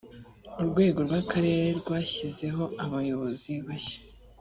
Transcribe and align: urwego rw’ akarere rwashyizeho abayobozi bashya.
urwego 0.61 0.99
rw’ 1.07 1.13
akarere 1.21 1.65
rwashyizeho 1.79 2.63
abayobozi 2.83 3.53
bashya. 3.65 3.99